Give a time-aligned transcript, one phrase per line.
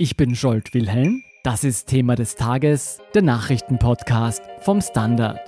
[0.00, 1.24] Ich bin Scholt Wilhelm.
[1.42, 5.40] Das ist Thema des Tages, der Nachrichtenpodcast vom Standard.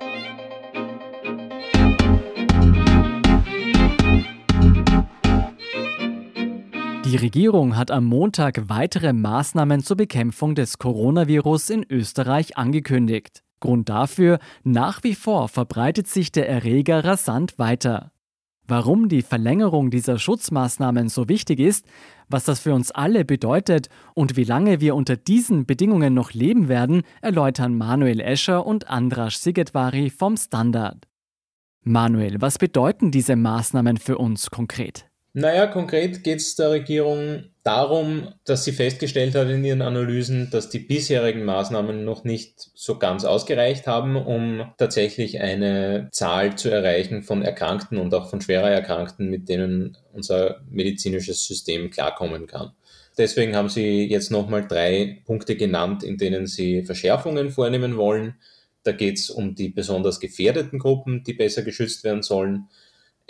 [7.04, 13.44] Die Regierung hat am Montag weitere Maßnahmen zur Bekämpfung des Coronavirus in Österreich angekündigt.
[13.60, 18.10] Grund dafür, nach wie vor verbreitet sich der Erreger rasant weiter.
[18.70, 21.86] Warum die Verlängerung dieser Schutzmaßnahmen so wichtig ist,
[22.30, 26.68] was das für uns alle bedeutet und wie lange wir unter diesen Bedingungen noch leben
[26.68, 31.06] werden, erläutern Manuel Escher und Andras Sigetvari vom Standard.
[31.82, 35.09] Manuel, was bedeuten diese Maßnahmen für uns konkret?
[35.32, 40.70] Naja, konkret geht es der Regierung darum, dass sie festgestellt hat in ihren Analysen, dass
[40.70, 47.22] die bisherigen Maßnahmen noch nicht so ganz ausgereicht haben, um tatsächlich eine Zahl zu erreichen
[47.22, 52.72] von Erkrankten und auch von schwerer Erkrankten, mit denen unser medizinisches System klarkommen kann.
[53.16, 58.34] Deswegen haben sie jetzt nochmal drei Punkte genannt, in denen sie Verschärfungen vornehmen wollen.
[58.82, 62.68] Da geht es um die besonders gefährdeten Gruppen, die besser geschützt werden sollen.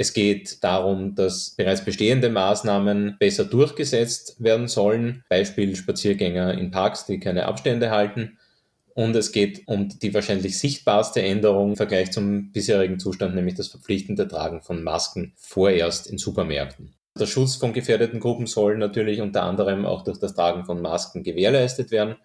[0.01, 7.05] Es geht darum, dass bereits bestehende Maßnahmen besser durchgesetzt werden sollen, Beispiel Spaziergänger in Parks,
[7.05, 8.39] die keine Abstände halten.
[8.95, 13.69] Und es geht um die wahrscheinlich sichtbarste Änderung im Vergleich zum bisherigen Zustand, nämlich das
[13.69, 16.95] verpflichtende Tragen von Masken vorerst in Supermärkten.
[17.19, 21.25] Der Schutz von gefährdeten Gruppen soll natürlich unter anderem auch durch das Tragen von Masken
[21.25, 22.17] gewährleistet werden.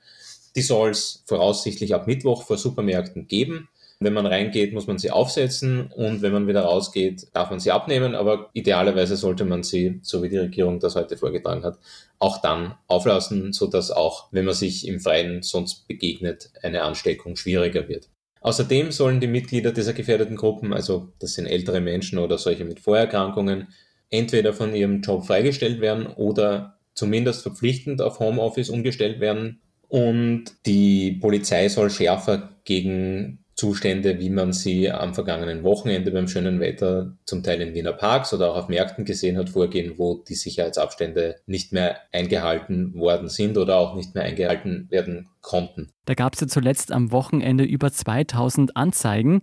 [0.55, 3.67] Die soll es voraussichtlich ab Mittwoch vor Supermärkten geben.
[3.99, 7.71] Wenn man reingeht, muss man sie aufsetzen und wenn man wieder rausgeht, darf man sie
[7.71, 11.79] abnehmen, aber idealerweise sollte man sie, so wie die Regierung das heute vorgetragen hat,
[12.19, 17.87] auch dann auflassen, sodass auch, wenn man sich im Freien sonst begegnet, eine Ansteckung schwieriger
[17.87, 18.09] wird.
[18.41, 22.79] Außerdem sollen die Mitglieder dieser gefährdeten Gruppen, also das sind ältere Menschen oder solche mit
[22.79, 23.69] Vorerkrankungen,
[24.09, 29.61] entweder von ihrem Job freigestellt werden oder zumindest verpflichtend auf Homeoffice umgestellt werden.
[29.87, 36.59] Und die Polizei soll schärfer gegen Zustände, wie man sie am vergangenen Wochenende beim schönen
[36.59, 40.35] Wetter zum Teil in Wiener Parks oder auch auf Märkten gesehen hat, vorgehen, wo die
[40.35, 45.89] Sicherheitsabstände nicht mehr eingehalten worden sind oder auch nicht mehr eingehalten werden konnten.
[46.05, 49.39] Da gab es ja zuletzt am Wochenende über 2000 Anzeigen.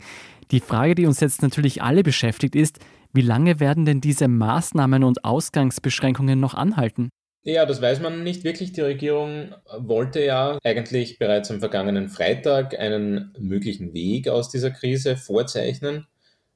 [0.51, 2.81] Die Frage, die uns jetzt natürlich alle beschäftigt, ist,
[3.15, 7.09] wie lange werden denn diese Maßnahmen und Ausgangsbeschränkungen noch anhalten?
[7.45, 8.73] Ja, das weiß man nicht wirklich.
[8.73, 15.17] Die Regierung wollte ja eigentlich bereits am vergangenen Freitag einen möglichen Weg aus dieser Krise
[15.17, 16.07] vorzeichnen.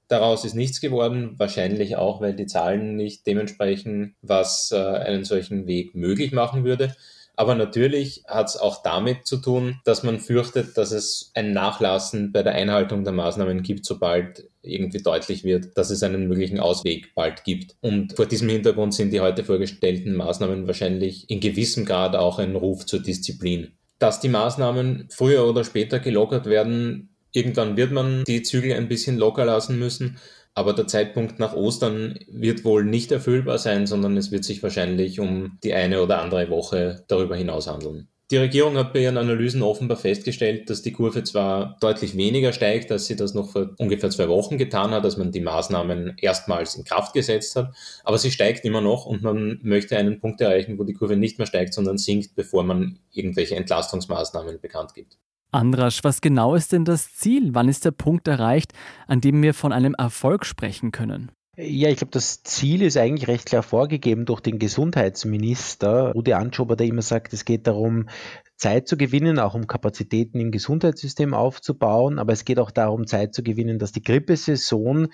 [0.07, 5.67] Daraus ist nichts geworden, wahrscheinlich auch, weil die Zahlen nicht dementsprechend, was äh, einen solchen
[5.67, 6.95] Weg möglich machen würde.
[7.35, 12.31] Aber natürlich hat es auch damit zu tun, dass man fürchtet, dass es ein Nachlassen
[12.31, 17.15] bei der Einhaltung der Maßnahmen gibt, sobald irgendwie deutlich wird, dass es einen möglichen Ausweg
[17.15, 17.77] bald gibt.
[17.81, 22.57] Und vor diesem Hintergrund sind die heute vorgestellten Maßnahmen wahrscheinlich in gewissem Grad auch ein
[22.57, 23.73] Ruf zur Disziplin.
[23.99, 29.17] Dass die Maßnahmen früher oder später gelockert werden, irgendwann wird man die Zügel ein bisschen
[29.19, 30.19] locker lassen müssen.
[30.55, 35.21] Aber der Zeitpunkt nach Ostern wird wohl nicht erfüllbar sein, sondern es wird sich wahrscheinlich
[35.21, 38.09] um die eine oder andere Woche darüber hinaus handeln.
[38.33, 42.91] Die Regierung hat bei ihren Analysen offenbar festgestellt, dass die Kurve zwar deutlich weniger steigt,
[42.91, 46.75] als sie das noch vor ungefähr zwei Wochen getan hat, als man die Maßnahmen erstmals
[46.75, 47.73] in Kraft gesetzt hat,
[48.03, 51.39] aber sie steigt immer noch und man möchte einen Punkt erreichen, wo die Kurve nicht
[51.39, 55.19] mehr steigt, sondern sinkt, bevor man irgendwelche Entlastungsmaßnahmen bekannt gibt.
[55.53, 57.55] Andrasch, was genau ist denn das Ziel?
[57.55, 58.73] Wann ist der Punkt erreicht,
[59.07, 61.31] an dem wir von einem Erfolg sprechen können?
[61.59, 66.77] Ja, ich glaube, das Ziel ist eigentlich recht klar vorgegeben durch den Gesundheitsminister Rudi Anschober,
[66.77, 68.11] der immer sagt, es geht darum,
[68.57, 72.19] Zeit zu gewinnen, auch um Kapazitäten im Gesundheitssystem aufzubauen.
[72.19, 75.09] Aber es geht auch darum, Zeit zu gewinnen, dass die Grippesaison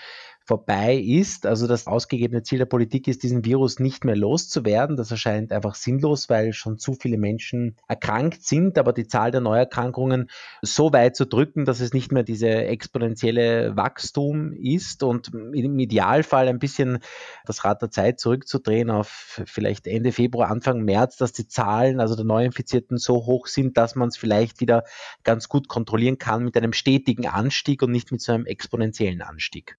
[0.44, 1.46] vorbei ist.
[1.46, 4.96] Also das ausgegebene Ziel der Politik ist, diesen Virus nicht mehr loszuwerden.
[4.96, 9.40] Das erscheint einfach sinnlos, weil schon zu viele Menschen erkrankt sind, aber die Zahl der
[9.40, 10.28] Neuerkrankungen
[10.62, 16.48] so weit zu drücken, dass es nicht mehr diese exponentielle Wachstum ist und im Idealfall
[16.48, 16.98] ein bisschen
[17.44, 22.16] das Rad der Zeit zurückzudrehen auf vielleicht Ende Februar, Anfang März, dass die Zahlen, also
[22.16, 24.84] der Neuinfizierten so hoch sind, dass man es vielleicht wieder
[25.24, 29.78] ganz gut kontrollieren kann mit einem stetigen Anstieg und nicht mit so einem exponentiellen Anstieg.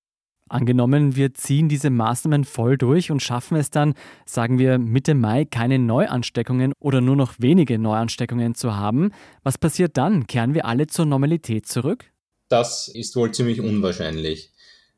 [0.53, 3.95] Angenommen, wir ziehen diese Maßnahmen voll durch und schaffen es dann,
[4.27, 9.09] sagen wir Mitte Mai, keine Neuansteckungen oder nur noch wenige Neuansteckungen zu haben.
[9.41, 10.27] Was passiert dann?
[10.27, 12.05] Kehren wir alle zur Normalität zurück?
[12.49, 14.51] Das ist wohl ziemlich unwahrscheinlich.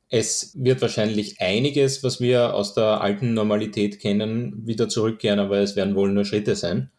[0.10, 5.78] Es wird wahrscheinlich einiges, was wir aus der alten Normalität kennen, wieder zurückkehren, aber es
[5.78, 6.92] werden wohl nur Schritte sein.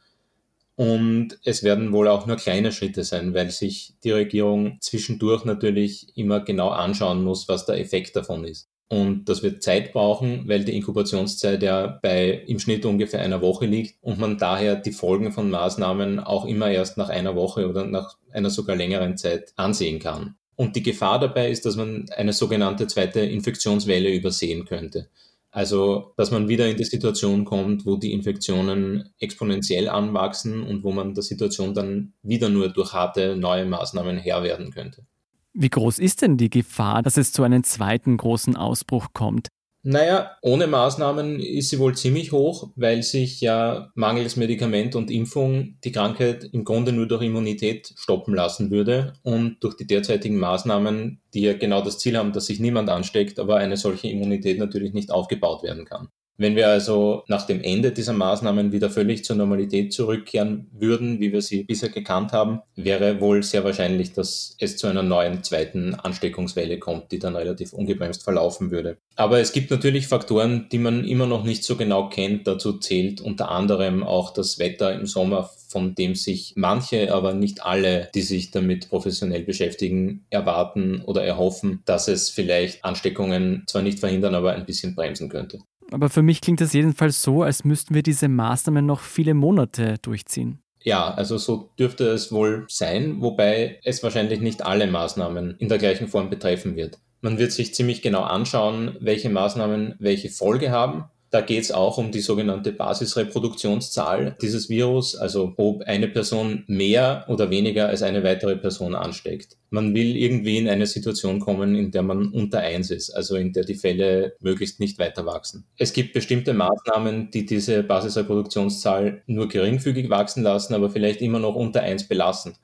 [0.76, 6.16] Und es werden wohl auch nur kleine Schritte sein, weil sich die Regierung zwischendurch natürlich
[6.16, 8.68] immer genau anschauen muss, was der Effekt davon ist.
[8.88, 13.66] Und das wird Zeit brauchen, weil die Inkubationszeit ja bei im Schnitt ungefähr einer Woche
[13.66, 17.84] liegt und man daher die Folgen von Maßnahmen auch immer erst nach einer Woche oder
[17.84, 20.36] nach einer sogar längeren Zeit ansehen kann.
[20.54, 25.08] Und die Gefahr dabei ist, dass man eine sogenannte zweite Infektionswelle übersehen könnte.
[25.56, 30.92] Also, dass man wieder in die Situation kommt, wo die Infektionen exponentiell anwachsen und wo
[30.92, 35.06] man der Situation dann wieder nur durch harte neue Maßnahmen Herr werden könnte.
[35.54, 39.48] Wie groß ist denn die Gefahr, dass es zu einem zweiten großen Ausbruch kommt?
[39.88, 45.76] Naja, ohne Maßnahmen ist sie wohl ziemlich hoch, weil sich ja mangels Medikament und Impfung
[45.84, 51.20] die Krankheit im Grunde nur durch Immunität stoppen lassen würde und durch die derzeitigen Maßnahmen,
[51.34, 54.92] die ja genau das Ziel haben, dass sich niemand ansteckt, aber eine solche Immunität natürlich
[54.92, 56.08] nicht aufgebaut werden kann.
[56.38, 61.32] Wenn wir also nach dem Ende dieser Maßnahmen wieder völlig zur Normalität zurückkehren würden, wie
[61.32, 65.94] wir sie bisher gekannt haben, wäre wohl sehr wahrscheinlich, dass es zu einer neuen zweiten
[65.94, 68.98] Ansteckungswelle kommt, die dann relativ ungebremst verlaufen würde.
[69.14, 72.46] Aber es gibt natürlich Faktoren, die man immer noch nicht so genau kennt.
[72.46, 77.64] Dazu zählt unter anderem auch das Wetter im Sommer, von dem sich manche, aber nicht
[77.64, 84.00] alle, die sich damit professionell beschäftigen, erwarten oder erhoffen, dass es vielleicht Ansteckungen zwar nicht
[84.00, 85.60] verhindern, aber ein bisschen bremsen könnte.
[85.90, 89.96] Aber für mich klingt das jedenfalls so, als müssten wir diese Maßnahmen noch viele Monate
[90.02, 90.58] durchziehen.
[90.82, 95.78] Ja, also so dürfte es wohl sein, wobei es wahrscheinlich nicht alle Maßnahmen in der
[95.78, 96.98] gleichen Form betreffen wird.
[97.20, 101.98] Man wird sich ziemlich genau anschauen, welche Maßnahmen welche Folge haben da geht es auch
[101.98, 108.22] um die sogenannte Basisreproduktionszahl dieses Virus, also ob eine Person mehr oder weniger als eine
[108.22, 109.56] weitere Person ansteckt.
[109.70, 113.52] Man will irgendwie in eine Situation kommen, in der man unter eins ist, also in
[113.52, 115.66] der die Fälle möglichst nicht weiter wachsen.
[115.76, 121.56] Es gibt bestimmte Maßnahmen, die diese Basisreproduktionszahl nur geringfügig wachsen lassen, aber vielleicht immer noch
[121.56, 122.54] unter eins belassen.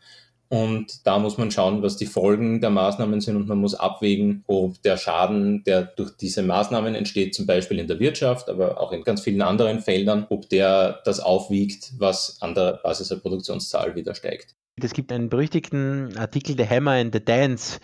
[0.53, 4.45] Und da muss man schauen, was die Folgen der Maßnahmen sind und man muss abwägen,
[4.47, 8.93] ob der Schaden, der durch diese Maßnahmen entsteht, zum Beispiel in der Wirtschaft, aber auch
[8.93, 13.95] in ganz vielen anderen Feldern, ob der das aufwiegt, was an der Basis der Produktionszahl
[13.95, 14.55] wieder steigt.
[14.77, 17.79] Es gibt einen berüchtigten Artikel, The Hammer and the Dance,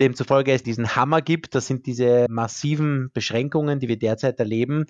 [0.00, 1.54] demzufolge es diesen Hammer gibt.
[1.54, 4.86] Das sind diese massiven Beschränkungen, die wir derzeit erleben,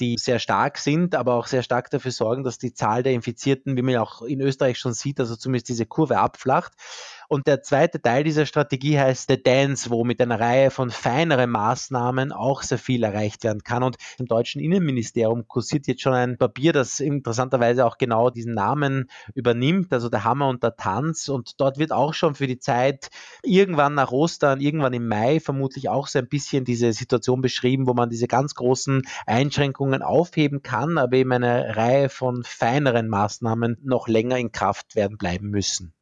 [0.00, 3.76] die sehr stark sind, aber auch sehr stark dafür sorgen, dass die Zahl der Infizierten,
[3.76, 6.72] wie man auch in Österreich schon sieht, also zumindest diese Kurve abflacht.
[7.28, 11.50] Und der zweite Teil dieser Strategie heißt The Dance, wo mit einer Reihe von feineren
[11.50, 13.82] Maßnahmen auch sehr viel erreicht werden kann.
[13.82, 19.08] Und im deutschen Innenministerium kursiert jetzt schon ein Papier, das interessanterweise auch genau diesen Namen
[19.34, 21.28] übernimmt, also der Hammer und der Tanz.
[21.28, 23.08] Und dort wird auch schon für die Zeit
[23.42, 27.94] irgendwann nach Ostern, irgendwann im Mai vermutlich auch so ein bisschen diese Situation beschrieben, wo
[27.94, 34.08] man diese ganz großen Einschränkungen aufheben kann, aber eben eine Reihe von feineren Maßnahmen noch
[34.08, 35.94] länger in Kraft werden bleiben müssen.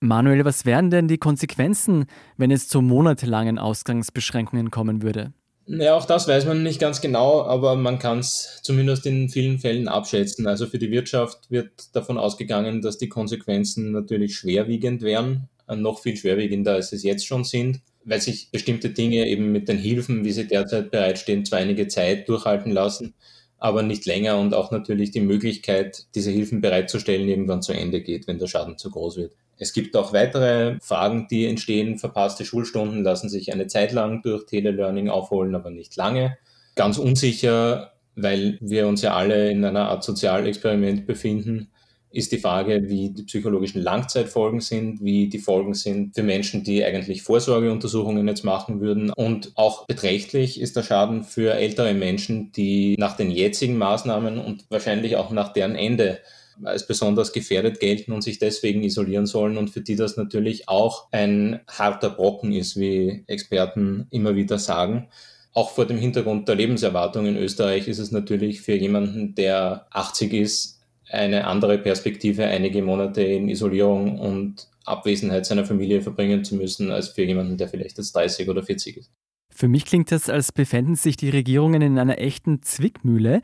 [0.00, 2.06] Manuel, was wären denn die Konsequenzen,
[2.38, 5.34] wenn es zu monatelangen Ausgangsbeschränkungen kommen würde?
[5.66, 9.58] Ja, auch das weiß man nicht ganz genau, aber man kann es zumindest in vielen
[9.58, 10.46] Fällen abschätzen.
[10.46, 16.00] Also für die Wirtschaft wird davon ausgegangen, dass die Konsequenzen natürlich schwerwiegend wären, äh, noch
[16.00, 20.24] viel schwerwiegender, als es jetzt schon sind, weil sich bestimmte Dinge eben mit den Hilfen,
[20.24, 23.14] wie sie derzeit bereitstehen, zwar einige Zeit durchhalten lassen,
[23.58, 28.26] aber nicht länger und auch natürlich die Möglichkeit, diese Hilfen bereitzustellen, irgendwann zu Ende geht,
[28.26, 29.34] wenn der Schaden zu groß wird.
[29.60, 31.98] Es gibt auch weitere Fragen, die entstehen.
[31.98, 36.38] Verpasste Schulstunden lassen sich eine Zeit lang durch Telelearning aufholen, aber nicht lange.
[36.76, 41.68] Ganz unsicher, weil wir uns ja alle in einer Art Sozialexperiment befinden,
[42.10, 46.82] ist die Frage, wie die psychologischen Langzeitfolgen sind, wie die Folgen sind für Menschen, die
[46.82, 49.10] eigentlich Vorsorgeuntersuchungen jetzt machen würden.
[49.10, 54.64] Und auch beträchtlich ist der Schaden für ältere Menschen, die nach den jetzigen Maßnahmen und
[54.70, 56.18] wahrscheinlich auch nach deren Ende
[56.64, 61.08] als besonders gefährdet gelten und sich deswegen isolieren sollen und für die das natürlich auch
[61.12, 65.08] ein harter Brocken ist, wie Experten immer wieder sagen.
[65.52, 70.32] Auch vor dem Hintergrund der Lebenserwartung in Österreich ist es natürlich für jemanden, der 80
[70.32, 76.90] ist, eine andere Perspektive, einige Monate in Isolierung und Abwesenheit seiner Familie verbringen zu müssen,
[76.90, 79.10] als für jemanden, der vielleicht jetzt 30 oder 40 ist.
[79.52, 83.42] Für mich klingt das, als befänden sich die Regierungen in einer echten Zwickmühle.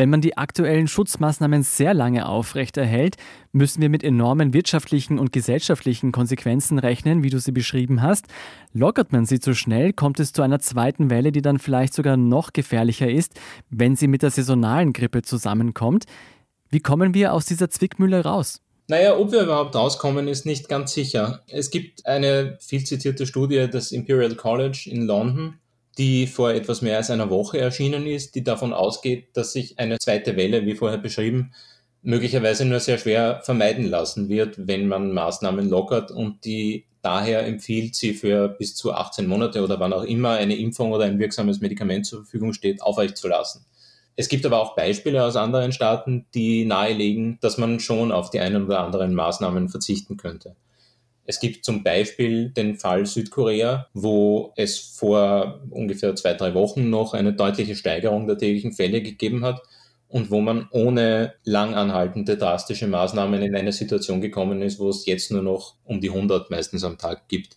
[0.00, 3.18] Wenn man die aktuellen Schutzmaßnahmen sehr lange aufrechterhält,
[3.52, 8.24] müssen wir mit enormen wirtschaftlichen und gesellschaftlichen Konsequenzen rechnen, wie du sie beschrieben hast.
[8.72, 12.16] Lockert man sie zu schnell, kommt es zu einer zweiten Welle, die dann vielleicht sogar
[12.16, 13.38] noch gefährlicher ist,
[13.68, 16.06] wenn sie mit der saisonalen Grippe zusammenkommt.
[16.70, 18.62] Wie kommen wir aus dieser Zwickmühle raus?
[18.88, 21.42] Naja, ob wir überhaupt rauskommen, ist nicht ganz sicher.
[21.46, 25.59] Es gibt eine viel zitierte Studie des Imperial College in London,
[25.98, 29.98] die vor etwas mehr als einer Woche erschienen ist, die davon ausgeht, dass sich eine
[29.98, 31.52] zweite Welle, wie vorher beschrieben,
[32.02, 37.94] möglicherweise nur sehr schwer vermeiden lassen wird, wenn man Maßnahmen lockert und die daher empfiehlt,
[37.94, 41.60] sie für bis zu 18 Monate oder wann auch immer eine Impfung oder ein wirksames
[41.60, 43.64] Medikament zur Verfügung steht, aufrechtzulassen.
[44.16, 48.40] Es gibt aber auch Beispiele aus anderen Staaten, die nahelegen, dass man schon auf die
[48.40, 50.56] einen oder anderen Maßnahmen verzichten könnte.
[51.24, 57.14] Es gibt zum Beispiel den Fall Südkorea, wo es vor ungefähr zwei, drei Wochen noch
[57.14, 59.62] eine deutliche Steigerung der täglichen Fälle gegeben hat
[60.08, 65.06] und wo man ohne lang anhaltende drastische Maßnahmen in eine Situation gekommen ist, wo es
[65.06, 67.56] jetzt nur noch um die 100 meistens am Tag gibt.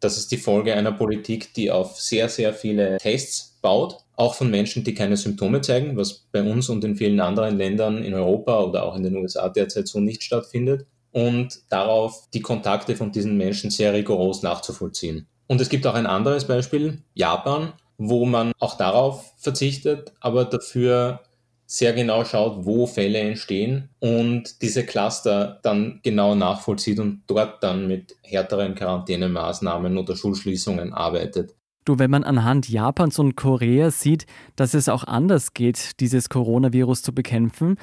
[0.00, 4.50] Das ist die Folge einer Politik, die auf sehr, sehr viele Tests baut, auch von
[4.50, 8.62] Menschen, die keine Symptome zeigen, was bei uns und in vielen anderen Ländern in Europa
[8.62, 13.36] oder auch in den USA derzeit so nicht stattfindet und darauf die Kontakte von diesen
[13.36, 15.26] Menschen sehr rigoros nachzuvollziehen.
[15.46, 21.20] Und es gibt auch ein anderes Beispiel, Japan, wo man auch darauf verzichtet, aber dafür
[21.66, 27.86] sehr genau schaut, wo Fälle entstehen und diese Cluster dann genau nachvollzieht und dort dann
[27.86, 31.54] mit härteren Quarantänemaßnahmen oder Schulschließungen arbeitet.
[31.84, 34.26] Du, wenn man anhand Japans und Korea sieht,
[34.56, 37.76] dass es auch anders geht, dieses Coronavirus zu bekämpfen,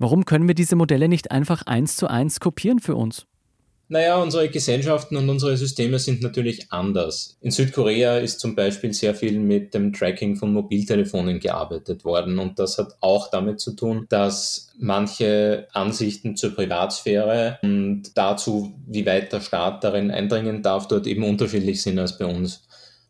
[0.00, 3.26] Warum können wir diese Modelle nicht einfach eins zu eins kopieren für uns?
[3.88, 7.36] Naja, unsere Gesellschaften und unsere Systeme sind natürlich anders.
[7.42, 12.58] In Südkorea ist zum Beispiel sehr viel mit dem Tracking von Mobiltelefonen gearbeitet worden und
[12.58, 19.34] das hat auch damit zu tun, dass manche Ansichten zur Privatsphäre und dazu, wie weit
[19.34, 22.62] der Staat darin eindringen darf, dort eben unterschiedlich sind als bei uns.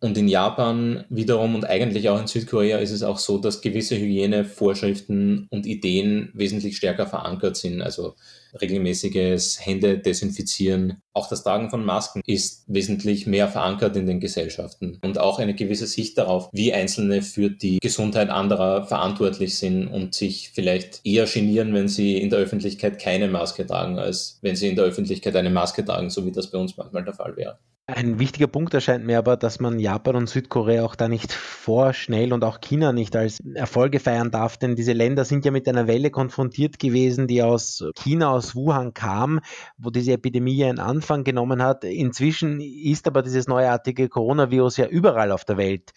[0.02, 3.98] Und in Japan wiederum und eigentlich auch in Südkorea ist es auch so, dass gewisse
[3.98, 7.82] Hygienevorschriften und Ideen wesentlich stärker verankert sind.
[7.82, 8.14] Also
[8.58, 11.02] regelmäßiges Hände desinfizieren.
[11.12, 14.98] Auch das Tragen von Masken ist wesentlich mehr verankert in den Gesellschaften.
[15.02, 20.14] Und auch eine gewisse Sicht darauf, wie Einzelne für die Gesundheit anderer verantwortlich sind und
[20.14, 24.68] sich vielleicht eher genieren, wenn sie in der Öffentlichkeit keine Maske tragen, als wenn sie
[24.68, 27.58] in der Öffentlichkeit eine Maske tragen, so wie das bei uns manchmal der Fall wäre.
[27.94, 32.32] Ein wichtiger Punkt erscheint mir aber, dass man Japan und Südkorea auch da nicht vorschnell
[32.32, 35.88] und auch China nicht als Erfolge feiern darf, denn diese Länder sind ja mit einer
[35.88, 39.40] Welle konfrontiert gewesen, die aus China, aus Wuhan kam,
[39.76, 41.82] wo diese Epidemie einen Anfang genommen hat.
[41.84, 45.92] Inzwischen ist aber dieses neuartige Coronavirus ja überall auf der Welt.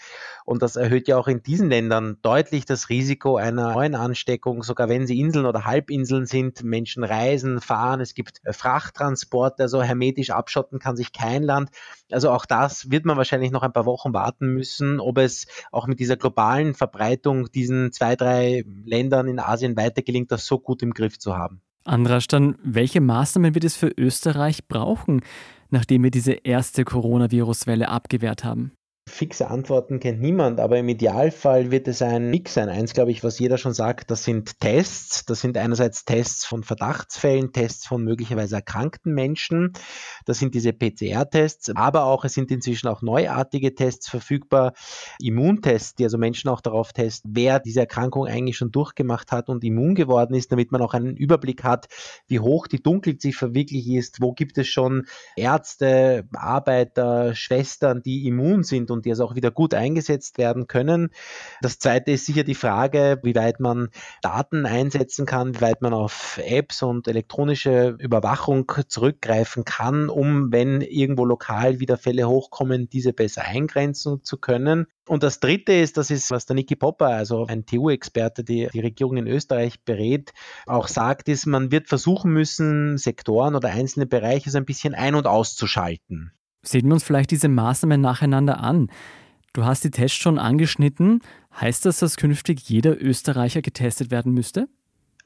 [0.45, 4.89] Und das erhöht ja auch in diesen Ländern deutlich das Risiko einer neuen Ansteckung, sogar
[4.89, 6.63] wenn sie Inseln oder Halbinseln sind.
[6.63, 11.69] Menschen reisen, fahren, es gibt Frachttransporte, also hermetisch abschotten kann sich kein Land.
[12.11, 15.87] Also auch das wird man wahrscheinlich noch ein paar Wochen warten müssen, ob es auch
[15.87, 20.83] mit dieser globalen Verbreitung diesen zwei, drei Ländern in Asien weiter gelingt, das so gut
[20.83, 21.61] im Griff zu haben.
[21.85, 25.21] Andras, dann welche Maßnahmen wird es für Österreich brauchen,
[25.69, 28.71] nachdem wir diese erste Coronavirus-Welle abgewehrt haben?
[29.05, 32.69] Fixe Antworten kennt niemand, aber im Idealfall wird es ein Mix sein.
[32.69, 35.25] Eins, glaube ich, was jeder schon sagt, das sind Tests.
[35.25, 39.74] Das sind einerseits Tests von Verdachtsfällen, Tests von möglicherweise erkrankten Menschen.
[40.25, 44.72] Das sind diese PCR-Tests, aber auch es sind inzwischen auch neuartige Tests verfügbar.
[45.19, 49.65] Immuntests, die also Menschen auch darauf testen, wer diese Erkrankung eigentlich schon durchgemacht hat und
[49.65, 51.88] immun geworden ist, damit man auch einen Überblick hat,
[52.27, 54.22] wie hoch die Dunkelziffer wirklich ist.
[54.22, 59.51] Wo gibt es schon Ärzte, Arbeiter, Schwestern, die immun sind und die also auch wieder
[59.51, 61.09] gut eingesetzt werden können.
[61.62, 63.89] Das zweite ist sicher die Frage, wie weit man
[64.21, 70.81] Daten einsetzen kann, wie weit man auf Apps und elektronische Überwachung zurückgreifen kann, um, wenn
[70.81, 74.88] irgendwo lokal wieder Fälle hochkommen, diese besser eingrenzen zu können.
[75.07, 78.79] Und das Dritte ist, das ist, was der Niki Popper, also ein TU-Experte, die die
[78.79, 80.31] Regierung in Österreich berät,
[80.65, 85.15] auch sagt, ist, man wird versuchen müssen, Sektoren oder einzelne Bereiche so ein bisschen ein-
[85.15, 86.31] und auszuschalten.
[86.63, 88.89] Sehen wir uns vielleicht diese Maßnahmen nacheinander an.
[89.51, 91.22] Du hast die Tests schon angeschnitten.
[91.60, 94.67] Heißt das, dass künftig jeder Österreicher getestet werden müsste?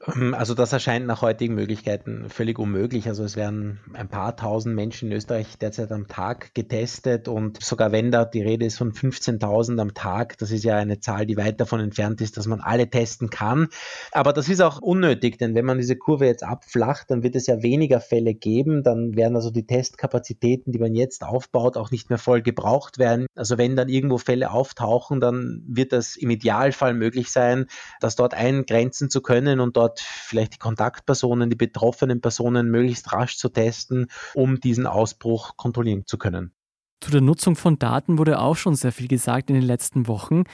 [0.06, 3.08] Ähm, also das erscheint nach heutigen Möglichkeiten völlig unmöglich.
[3.08, 7.92] Also es werden ein paar tausend Menschen in Österreich derzeit am Tag getestet und sogar
[7.92, 11.36] wenn da die Rede ist von 15.000 am Tag, das ist ja eine Zahl, die
[11.36, 13.68] weit davon entfernt ist, dass man alle testen kann.
[14.12, 17.46] Aber das ist auch unnötig, denn wenn man diese Kurve jetzt abflacht, dann wird es
[17.46, 18.82] ja weniger Fälle geben.
[18.82, 23.26] Dann werden also die Testkapazitäten, die man jetzt aufbaut, auch nicht mehr voll gebraucht werden.
[23.34, 27.66] Also wenn dann irgendwo Fälle auftauchen, dann wird das im Idealfall möglich sein,
[28.00, 33.12] das dort eingrenzen zu können und dort dort vielleicht die Kontaktpersonen, die betroffenen Personen möglichst
[33.12, 36.52] rasch zu testen, um diesen Ausbruch kontrollieren zu können.
[37.00, 40.44] Zu der Nutzung von Daten wurde auch schon sehr viel gesagt in den letzten Wochen.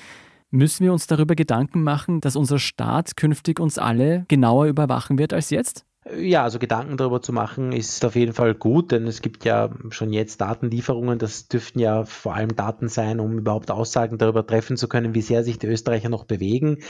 [0.50, 5.32] Müssen wir uns darüber Gedanken machen, dass unser Staat künftig uns alle genauer überwachen wird
[5.32, 5.84] als jetzt?
[6.12, 9.70] Ja, also Gedanken darüber zu machen ist auf jeden Fall gut, denn es gibt ja
[9.88, 11.18] schon jetzt Datenlieferungen.
[11.18, 15.22] Das dürften ja vor allem Daten sein, um überhaupt Aussagen darüber treffen zu können, wie
[15.22, 16.82] sehr sich die Österreicher noch bewegen.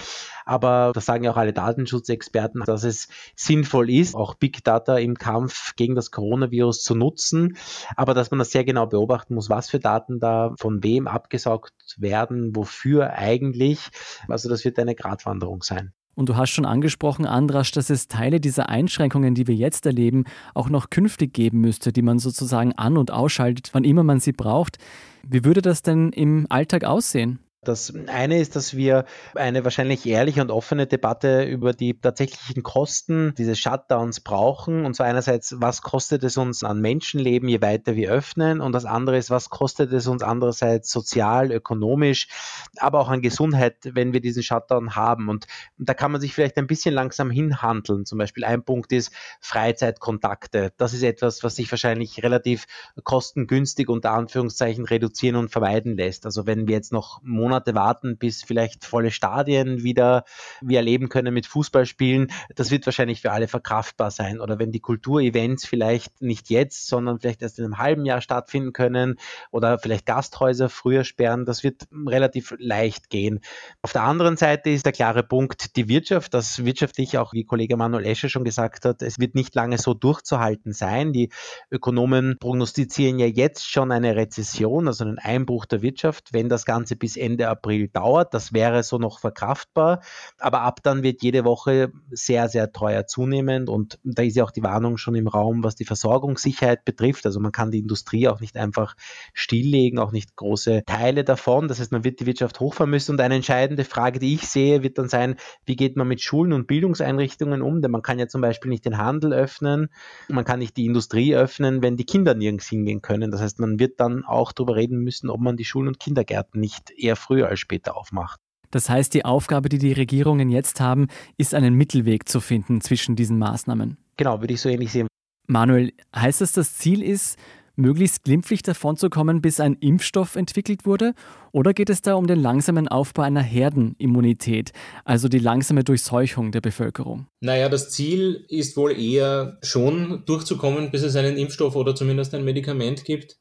[0.45, 3.07] Aber das sagen ja auch alle Datenschutzexperten, dass es
[3.37, 7.57] sinnvoll ist, auch Big Data im Kampf gegen das Coronavirus zu nutzen.
[7.95, 11.73] Aber dass man das sehr genau beobachten muss, was für Daten da von wem abgesaugt
[11.99, 13.91] werden, wofür eigentlich.
[14.27, 15.93] Also das wird eine Gratwanderung sein.
[16.15, 20.25] Und du hast schon angesprochen, Andrasch, dass es Teile dieser Einschränkungen, die wir jetzt erleben,
[20.55, 24.33] auch noch künftig geben müsste, die man sozusagen an- und ausschaltet, wann immer man sie
[24.33, 24.79] braucht.
[25.27, 27.39] Wie würde das denn im Alltag aussehen?
[27.69, 29.05] Das eine ist, dass wir
[29.35, 34.85] eine wahrscheinlich ehrliche und offene Debatte über die tatsächlichen Kosten dieses Shutdowns brauchen.
[34.85, 38.61] Und zwar einerseits, was kostet es uns an Menschenleben, je weiter wir öffnen?
[38.61, 42.29] Und das andere ist, was kostet es uns andererseits sozial, ökonomisch,
[42.77, 45.29] aber auch an Gesundheit, wenn wir diesen Shutdown haben?
[45.29, 45.47] Und,
[45.79, 48.07] da kann man sich vielleicht ein bisschen langsam hinhandeln.
[48.07, 50.73] Zum Beispiel ein Punkt ist Freizeitkontakte.
[50.77, 52.67] Das ist etwas, was sich wahrscheinlich relativ
[53.03, 56.27] kostengünstig unter Anführungszeichen reduzieren und vermeiden lässt.
[56.27, 60.25] Also wenn wir jetzt noch Monate Monate warten, bis vielleicht volle Stadien wieder
[60.61, 62.33] wir erleben können mit Fußballspielen.
[62.57, 64.41] Das wird wahrscheinlich für alle verkraftbar sein.
[64.41, 68.73] Oder wenn die Kulturevents vielleicht nicht jetzt, sondern vielleicht erst in einem halben Jahr stattfinden
[68.73, 69.21] können
[69.53, 73.39] oder vielleicht Gasthäuser früher sperren, das wird relativ leicht gehen.
[73.83, 77.77] Auf der anderen Seite ist der klare Punkt die Wirtschaft, das wirtschaftlich auch, wie Kollege
[77.77, 81.13] Manuel Escher schon gesagt hat, es wird nicht lange so durchzuhalten sein.
[81.13, 81.31] Die
[81.71, 86.97] Ökonomen prognostizieren ja jetzt schon eine Rezession, also einen Einbruch der Wirtschaft, wenn das Ganze
[86.97, 88.35] bis Ende Ende April dauert.
[88.35, 90.01] Das wäre so noch verkraftbar.
[90.39, 93.69] Aber ab dann wird jede Woche sehr, sehr teuer zunehmen.
[93.69, 97.27] Und da ist ja auch die Warnung schon im Raum, was die Versorgungssicherheit betrifft.
[97.27, 98.97] Also man kann die Industrie auch nicht einfach
[99.33, 101.69] stilllegen, auch nicht große Teile davon.
[101.69, 103.13] Das heißt, man wird die Wirtschaft hochfahren müssen.
[103.13, 105.37] Und eine entscheidende Frage, die ich sehe, wird dann sein,
[105.67, 107.83] wie geht man mit Schulen und Bildungseinrichtungen um?
[107.83, 109.89] Denn man kann ja zum Beispiel nicht den Handel öffnen,
[110.29, 113.31] man kann nicht die Industrie öffnen, wenn die Kinder nirgends hingehen können.
[113.31, 116.61] Das heißt, man wird dann auch darüber reden müssen, ob man die Schulen und Kindergärten
[116.61, 118.39] nicht eher früher als später aufmacht.
[118.71, 123.17] Das heißt, die Aufgabe, die die Regierungen jetzt haben, ist einen Mittelweg zu finden zwischen
[123.17, 123.97] diesen Maßnahmen.
[124.17, 125.09] Genau, würde ich so ähnlich sehen.
[125.47, 127.39] Manuel, heißt das, das Ziel ist,
[127.77, 131.15] möglichst glimpflich davonzukommen, bis ein Impfstoff entwickelt wurde?
[131.53, 134.73] Oder geht es da um den langsamen Aufbau einer Herdenimmunität,
[135.05, 137.27] also die langsame Durchseuchung der Bevölkerung?
[137.41, 142.45] Naja, das Ziel ist wohl eher schon durchzukommen, bis es einen Impfstoff oder zumindest ein
[142.45, 143.37] Medikament gibt.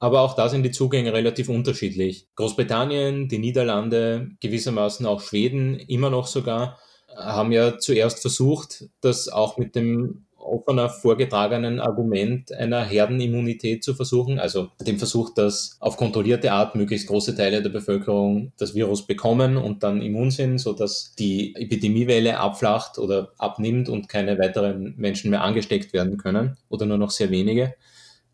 [0.00, 2.28] Aber auch da sind die Zugänge relativ unterschiedlich.
[2.36, 6.78] Großbritannien, die Niederlande, gewissermaßen auch Schweden, immer noch sogar,
[7.16, 14.38] haben ja zuerst versucht, das auch mit dem offener vorgetragenen Argument einer Herdenimmunität zu versuchen,
[14.38, 19.56] also dem Versuch, dass auf kontrollierte Art möglichst große Teile der Bevölkerung das Virus bekommen
[19.56, 25.42] und dann immun sind, sodass die Epidemiewelle abflacht oder abnimmt und keine weiteren Menschen mehr
[25.42, 27.74] angesteckt werden können oder nur noch sehr wenige.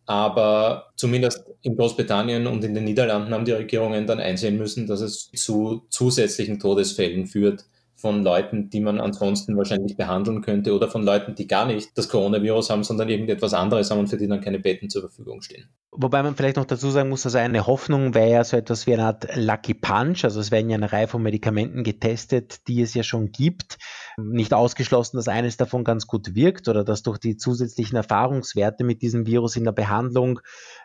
[0.07, 5.01] Aber zumindest in Großbritannien und in den Niederlanden haben die Regierungen dann einsehen müssen, dass
[5.01, 7.65] es zu zusätzlichen Todesfällen führt
[8.05, 12.11] von Leuten, die man ansonsten wahrscheinlich behandeln könnte oder von Leuten, die gar nicht das
[12.11, 15.71] Coronavirus haben, sondern irgendetwas anderes haben und für die dann keine Betten zur Verfügung stehen.
[15.91, 18.93] Wobei man vielleicht noch dazu sagen muss, also eine Hoffnung wäre ja so etwas wie
[18.93, 20.25] eine Art Lucky Punch.
[20.25, 23.79] Also es werden ja eine Reihe von Medikamenten getestet, die es ja schon gibt.
[24.17, 29.03] Nicht ausgeschlossen, dass eines davon ganz gut wirkt oder dass durch die zusätzlichen Erfahrungswerte mit
[29.03, 30.41] diesem Virus in der Behandlung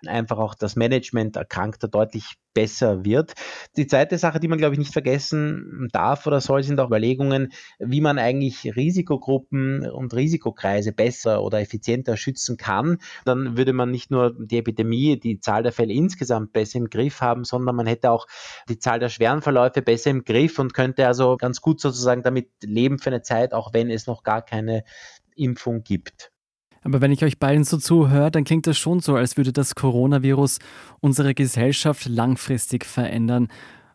[0.06, 3.34] einfach auch das Management Erkrankter deutlich besser wird.
[3.78, 7.54] Die zweite Sache, die man, glaube ich, nicht vergessen darf oder soll, sind auch Überlegungen,
[7.80, 12.98] wie man eigentlich Risikogruppen und Risikokreise besser oder effizienter schützen kann.
[13.26, 17.22] Dann würde man nicht nur die Epidemie, die Zahl der Fälle insgesamt besser im Griff
[17.22, 18.26] haben, sondern man hätte auch
[18.68, 22.50] die Zahl der schweren Verläufe besser im Griff und könnte also ganz gut sozusagen damit
[22.63, 24.84] leben für eine Zeit, auch wenn es noch gar keine
[25.36, 26.32] Impfung gibt.
[26.82, 29.76] Aber wenn ich euch beiden so zuhöre, dann klingt das schon so, als würde das
[29.76, 30.60] Coronavirus
[31.02, 33.50] unsere Gesellschaft langfristig verändern.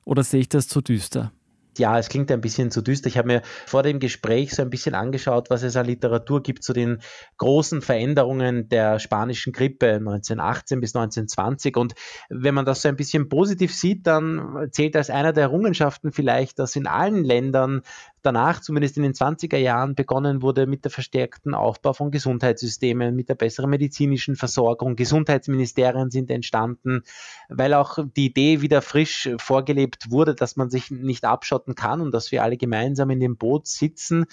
[0.05, 1.33] Oder sehe ich das zu düster?
[1.79, 3.09] ja, es klingt ein bisschen zu düster.
[3.09, 6.63] Ich habe mir vor dem Gespräch so ein bisschen angeschaut, was es an Literatur gibt
[6.63, 6.99] zu den
[7.39, 11.77] großen Veränderungen der spanischen Grippe 1918 bis 1920.
[11.77, 11.95] Und
[12.29, 16.59] wenn man das so ein bisschen positiv sieht, dann zählt als einer der Errungenschaften vielleicht,
[16.59, 17.83] dass in allen Ländern
[18.25, 23.29] danach, zumindest in den 20er Jahren, begonnen wurde mit der verstärkten Aufbau von Gesundheitssystemen, mit
[23.29, 24.97] der besseren medizinischen Versorgung.
[24.97, 27.03] Gesundheitsministerien sind entstanden,
[27.49, 32.13] weil auch die Idee wieder frisch vorgelebt wurde, dass man sich nicht abschotten kann und
[32.13, 34.27] dass wir alle gemeinsam in dem Boot sitzen.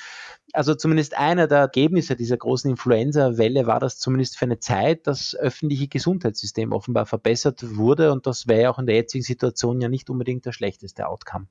[0.54, 5.36] Also zumindest einer der Ergebnisse dieser großen Influenza-Welle war das zumindest für eine Zeit, das
[5.36, 10.10] öffentliche Gesundheitssystem offenbar verbessert wurde und das wäre auch in der jetzigen Situation ja nicht
[10.10, 11.48] unbedingt der schlechteste Outcome.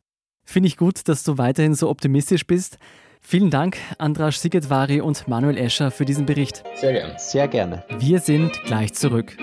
[0.50, 2.78] Finde ich gut, dass du weiterhin so optimistisch bist.
[3.20, 6.64] Vielen Dank, Andras Sigetvari und Manuel Escher, für diesen Bericht.
[6.74, 7.14] Sehr gerne.
[7.20, 7.84] Sehr gerne.
[8.00, 9.36] Wir sind gleich zurück.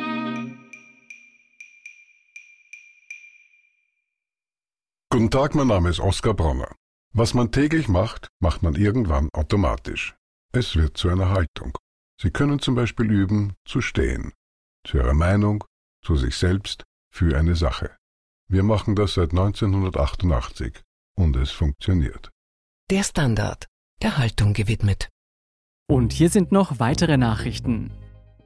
[5.09, 6.75] Guten Tag, mein Name ist Oskar Bronner.
[7.13, 10.13] Was man täglich macht, macht man irgendwann automatisch.
[10.51, 11.77] Es wird zu einer Haltung.
[12.21, 14.33] Sie können zum Beispiel üben, zu stehen.
[14.85, 15.63] Zu Ihrer Meinung,
[16.03, 17.95] zu sich selbst, für eine Sache.
[18.49, 20.83] Wir machen das seit 1988
[21.17, 22.29] und es funktioniert.
[22.89, 23.65] Der Standard,
[24.01, 25.09] der Haltung gewidmet.
[25.89, 27.91] Und hier sind noch weitere Nachrichten.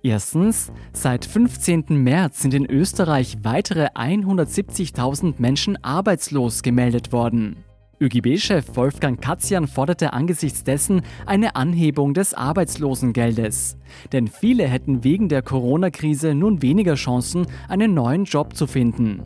[0.04, 1.86] Erstens, seit 15.
[1.90, 7.64] März sind in Österreich weitere 170.000 Menschen arbeitslos gemeldet worden.
[8.00, 13.78] ÖGB-Chef Wolfgang Katzian forderte angesichts dessen eine Anhebung des Arbeitslosengeldes.
[14.12, 19.22] Denn viele hätten wegen der Corona-Krise nun weniger Chancen, einen neuen Job zu finden.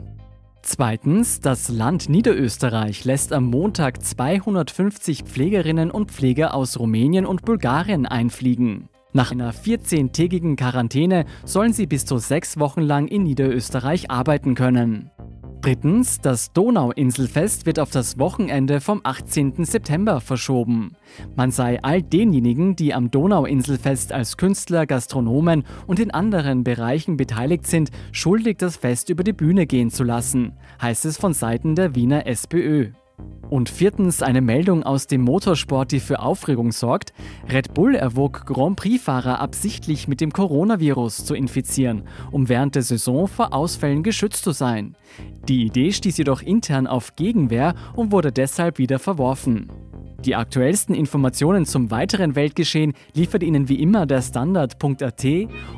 [0.68, 8.04] Zweitens, das Land Niederösterreich lässt am Montag 250 Pflegerinnen und Pfleger aus Rumänien und Bulgarien
[8.04, 8.88] einfliegen.
[9.16, 15.10] Nach einer 14-tägigen Quarantäne sollen sie bis zu sechs Wochen lang in Niederösterreich arbeiten können.
[15.62, 19.64] Drittens, das Donauinselfest wird auf das Wochenende vom 18.
[19.64, 20.96] September verschoben.
[21.34, 27.66] Man sei all denjenigen, die am Donauinselfest als Künstler, Gastronomen und in anderen Bereichen beteiligt
[27.66, 30.52] sind, schuldig, das Fest über die Bühne gehen zu lassen,
[30.82, 32.90] heißt es von Seiten der Wiener SPÖ.
[33.48, 37.12] Und viertens eine Meldung aus dem Motorsport, die für Aufregung sorgt.
[37.48, 42.02] Red Bull erwog Grand Prix-Fahrer absichtlich mit dem Coronavirus zu infizieren,
[42.32, 44.96] um während der Saison vor Ausfällen geschützt zu sein.
[45.48, 49.70] Die Idee stieß jedoch intern auf Gegenwehr und wurde deshalb wieder verworfen.
[50.24, 55.24] Die aktuellsten Informationen zum weiteren Weltgeschehen liefert Ihnen wie immer der Standard.at.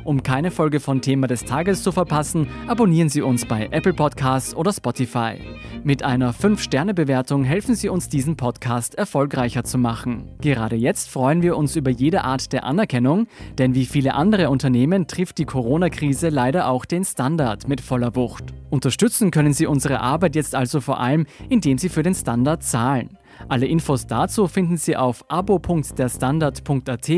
[0.04, 4.54] Um keine Folge von Thema des Tages zu verpassen, abonnieren Sie uns bei Apple Podcasts
[4.54, 5.34] oder Spotify.
[5.82, 10.30] Mit einer 5-Sterne-Bewertung helfen Sie uns, diesen Podcast erfolgreicher zu machen.
[10.40, 13.26] Gerade jetzt freuen wir uns über jede Art der Anerkennung,
[13.58, 18.44] denn wie viele andere Unternehmen trifft die Corona-Krise leider auch den Standard mit voller Wucht.
[18.70, 23.17] Unterstützen können Sie unsere Arbeit jetzt also vor allem, indem Sie für den Standard zahlen.
[23.48, 27.10] Alle Infos dazu finden Sie auf abo.derstandard.at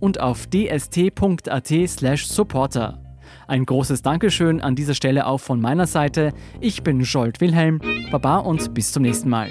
[0.00, 3.02] und auf dst.at/supporter.
[3.46, 6.32] Ein großes Dankeschön an dieser Stelle auch von meiner Seite.
[6.60, 7.80] Ich bin Scholt Wilhelm.
[8.10, 9.50] Baba und bis zum nächsten Mal.